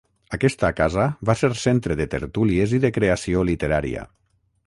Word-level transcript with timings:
Aquesta 0.35 0.69
casa 0.77 1.03
va 1.29 1.35
ser 1.41 1.49
centre 1.65 1.97
de 2.01 2.09
tertúlies 2.15 2.73
i 2.77 2.81
de 2.87 2.93
creació 2.97 3.47
literària. 3.53 4.09